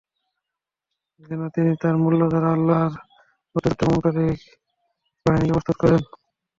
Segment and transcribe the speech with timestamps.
[1.21, 2.93] যেন তিনি তার মূল্য দ্বারা আল্লাহর
[3.51, 4.25] পথে যুদ্ধে গমণকারী
[5.25, 6.01] বাহিনীকে প্রস্তুত করেন।